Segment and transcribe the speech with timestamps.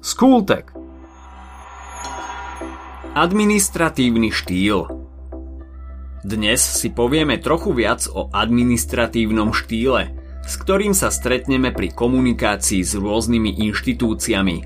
[0.00, 0.72] Skultek
[3.12, 4.88] Administratívny štýl
[6.24, 12.96] Dnes si povieme trochu viac o administratívnom štýle, s ktorým sa stretneme pri komunikácii s
[12.96, 14.56] rôznymi inštitúciami.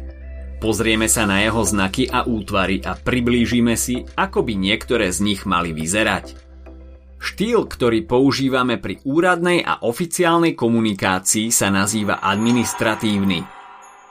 [0.62, 5.42] Pozrieme sa na jeho znaky a útvary a priblížime si, ako by niektoré z nich
[5.50, 6.38] mali vyzerať.
[7.18, 13.63] Štýl, ktorý používame pri úradnej a oficiálnej komunikácii sa nazýva administratívny.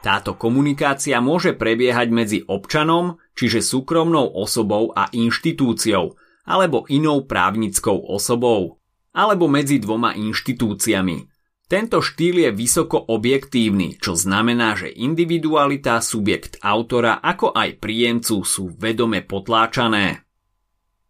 [0.03, 8.83] Táto komunikácia môže prebiehať medzi občanom, čiže súkromnou osobou a inštitúciou, alebo inou právnickou osobou,
[9.15, 11.31] alebo medzi dvoma inštitúciami.
[11.71, 18.75] Tento štýl je vysoko objektívny, čo znamená, že individualita, subjekt autora ako aj príjemcu sú
[18.75, 20.27] vedome potláčané.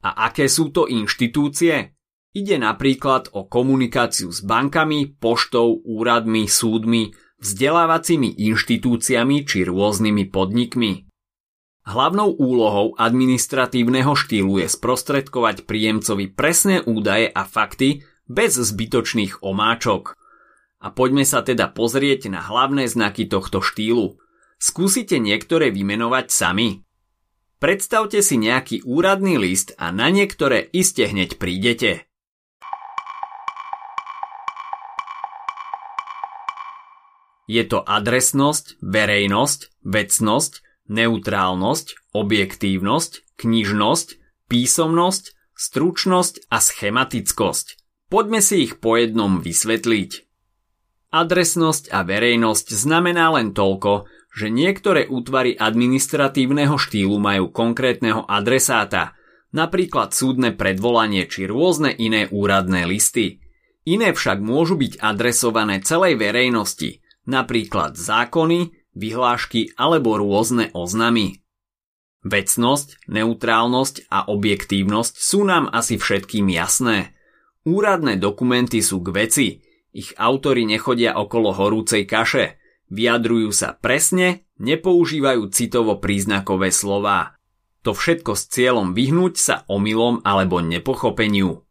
[0.05, 1.97] A aké sú to inštitúcie?
[2.37, 7.09] Ide napríklad o komunikáciu s bankami, poštou, úradmi, súdmi,
[7.43, 11.11] vzdelávacími inštitúciami či rôznymi podnikmi.
[11.83, 20.15] Hlavnou úlohou administratívneho štýlu je sprostredkovať príjemcovi presné údaje a fakty bez zbytočných omáčok.
[20.79, 24.15] A poďme sa teda pozrieť na hlavné znaky tohto štýlu.
[24.63, 26.87] Skúsite niektoré vymenovať sami.
[27.59, 32.07] Predstavte si nejaký úradný list a na niektoré iste hneď prídete.
[37.49, 40.53] Je to adresnosť, verejnosť, vecnosť,
[40.87, 44.07] neutrálnosť, objektívnosť, knižnosť,
[44.47, 47.67] písomnosť, stručnosť a schematickosť.
[48.07, 50.11] Poďme si ich po jednom vysvetliť.
[51.13, 59.13] Adresnosť a verejnosť znamená len toľko, že niektoré útvary administratívneho štýlu majú konkrétneho adresáta,
[59.53, 63.45] napríklad súdne predvolanie či rôzne iné úradné listy.
[63.85, 71.41] Iné však môžu byť adresované celej verejnosti, napríklad zákony, vyhlášky alebo rôzne oznamy.
[72.23, 77.11] Vecnosť, neutrálnosť a objektívnosť sú nám asi všetkým jasné.
[77.67, 79.47] Úradné dokumenty sú k veci,
[79.91, 82.59] ich autory nechodia okolo horúcej kaše–
[82.93, 87.41] Vyjadrujú sa presne, nepoužívajú citovo príznakové slová.
[87.81, 91.65] To všetko s cieľom vyhnúť sa omylom alebo nepochopeniu.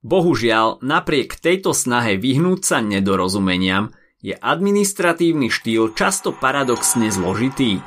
[0.00, 3.92] Bohužiaľ, napriek tejto snahe vyhnúť sa nedorozumeniam,
[4.24, 7.84] je administratívny štýl často paradoxne zložitý.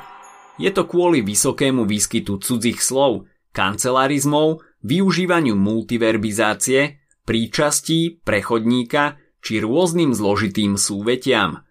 [0.62, 10.78] Je to kvôli vysokému výskytu cudzích slov, kancelarizmov, využívaniu multiverbizácie, príčastí, prechodníka či rôznym zložitým
[10.78, 11.58] súvetiam–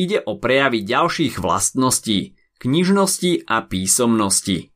[0.00, 4.72] Ide o prejavy ďalších vlastností, knižnosti a písomnosti.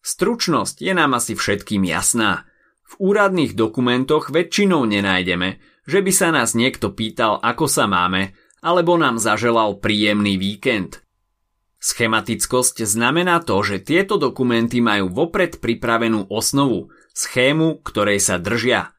[0.00, 2.48] Stručnosť je nám asi všetkým jasná.
[2.80, 8.94] V úradných dokumentoch väčšinou nenájdeme, že by sa nás niekto pýtal, ako sa máme, alebo
[8.94, 11.02] nám zaželal príjemný víkend.
[11.82, 18.94] Schematickosť znamená to, že tieto dokumenty majú vopred pripravenú osnovu, schému, ktorej sa držia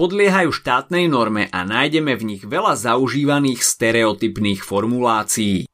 [0.00, 5.68] podliehajú štátnej norme a nájdeme v nich veľa zaužívaných stereotypných formulácií.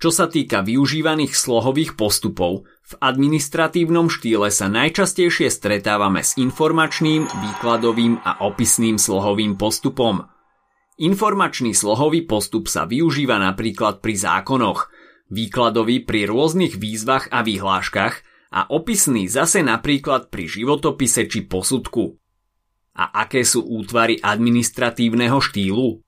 [0.00, 8.16] Čo sa týka využívaných slohových postupov, v administratívnom štýle sa najčastejšie stretávame s informačným, výkladovým
[8.24, 10.24] a opisným slohovým postupom.
[10.96, 14.88] Informačný slohový postup sa využíva napríklad pri zákonoch,
[15.28, 18.14] výkladový pri rôznych výzvach a vyhláškach
[18.56, 22.20] a opisný zase napríklad pri životopise či posudku
[23.00, 26.02] a aké sú útvary administratívneho štýlu?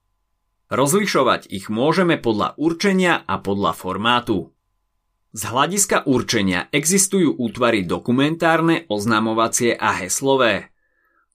[0.73, 4.57] Rozlišovať ich môžeme podľa určenia a podľa formátu.
[5.37, 10.73] Z hľadiska určenia existujú útvary dokumentárne, oznamovacie a heslové.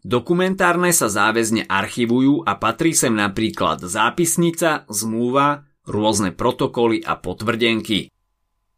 [0.02, 8.10] Dokumentárne sa záväzne archivujú a patrí sem napríklad zápisnica, zmluva, rôzne protokoly a potvrdenky.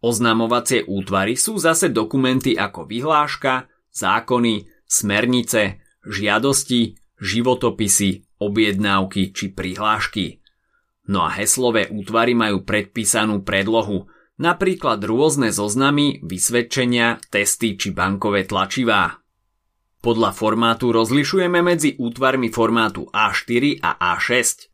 [0.04, 10.40] Oznamovacie útvary sú zase dokumenty ako vyhláška, zákony, smernice, žiadosti, životopisy, objednávky či prihlášky.
[11.10, 14.06] No a heslové útvary majú predpísanú predlohu,
[14.38, 19.18] napríklad rôzne zoznamy, vysvedčenia, testy či bankové tlačivá.
[20.00, 24.72] Podľa formátu rozlišujeme medzi útvarmi formátu A4 a A6.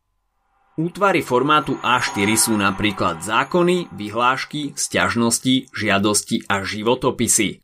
[0.75, 7.63] Útvary formátu A4 sú napríklad zákony, vyhlášky, sťažnosti, žiadosti a životopisy.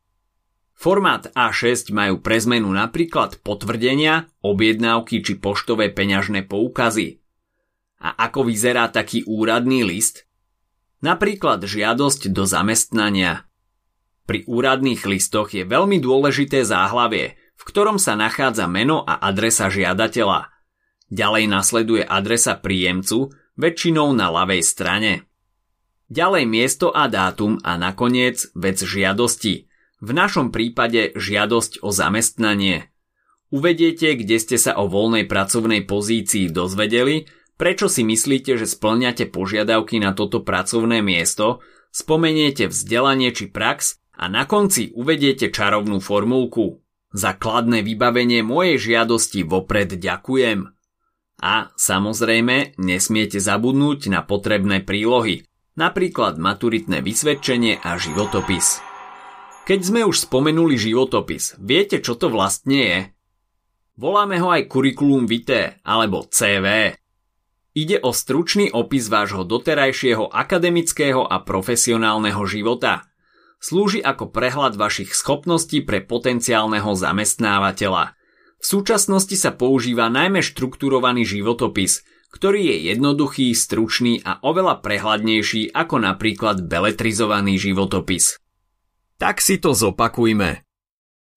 [0.74, 7.21] Formát A6 majú pre zmenu napríklad potvrdenia, objednávky či poštové peňažné poukazy.
[8.02, 10.26] A ako vyzerá taký úradný list?
[11.06, 13.46] Napríklad žiadosť do zamestnania.
[14.26, 20.50] Pri úradných listoch je veľmi dôležité záhlavie, v ktorom sa nachádza meno a adresa žiadateľa.
[21.14, 25.30] Ďalej nasleduje adresa príjemcu, väčšinou na ľavej strane.
[26.10, 29.70] Ďalej miesto a dátum a nakoniec vec žiadosti.
[30.02, 32.90] V našom prípade žiadosť o zamestnanie.
[33.52, 37.28] Uvediete, kde ste sa o voľnej pracovnej pozícii dozvedeli,
[37.62, 41.62] prečo si myslíte, že splňate požiadavky na toto pracovné miesto,
[41.94, 46.82] spomeniete vzdelanie či prax a na konci uvediete čarovnú formulku.
[47.14, 50.74] Za kladné vybavenie mojej žiadosti vopred ďakujem.
[51.46, 55.46] A samozrejme nesmiete zabudnúť na potrebné prílohy,
[55.78, 58.82] napríklad maturitné vysvedčenie a životopis.
[59.70, 63.00] Keď sme už spomenuli životopis, viete čo to vlastne je?
[64.02, 66.98] Voláme ho aj kurikulum vitae alebo CV.
[67.72, 73.08] Ide o stručný opis vášho doterajšieho akademického a profesionálneho života.
[73.64, 78.20] Slúži ako prehľad vašich schopností pre potenciálneho zamestnávateľa.
[78.60, 82.04] V súčasnosti sa používa najmä štrukturovaný životopis,
[82.36, 88.36] ktorý je jednoduchý, stručný a oveľa prehľadnejší ako napríklad beletrizovaný životopis.
[89.16, 90.66] Tak si to zopakujme.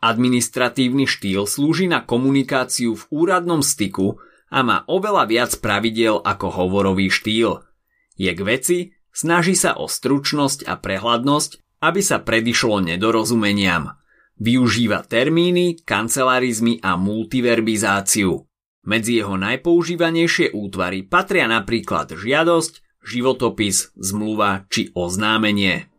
[0.02, 4.18] Administratívny štýl slúži na komunikáciu v úradnom styku
[4.54, 7.66] a má oveľa viac pravidiel ako hovorový štýl.
[8.14, 8.78] Je k veci,
[9.10, 13.98] snaží sa o stručnosť a prehľadnosť, aby sa predišlo nedorozumeniam.
[14.38, 18.46] Využíva termíny, kancelarizmy a multiverbizáciu.
[18.86, 25.90] Medzi jeho najpoužívanejšie útvary patria napríklad žiadosť, životopis, zmluva či oznámenie.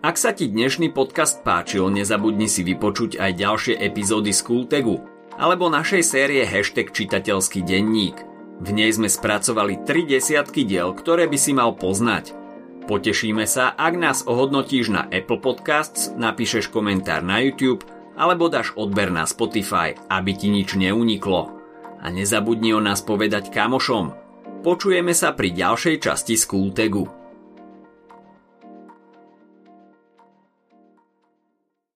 [0.00, 5.09] Ak sa ti dnešný podcast páčil, nezabudni si vypočuť aj ďalšie epizódy z Kultegu
[5.40, 8.20] alebo našej série hashtag čitateľský denník.
[8.60, 12.36] V nej sme spracovali tri desiatky diel, ktoré by si mal poznať.
[12.84, 17.88] Potešíme sa, ak nás ohodnotíš na Apple Podcasts, napíšeš komentár na YouTube
[18.20, 21.56] alebo dáš odber na Spotify, aby ti nič neuniklo.
[22.04, 24.12] A nezabudni o nás povedať kamošom.
[24.60, 27.19] Počujeme sa pri ďalšej časti Skultegu.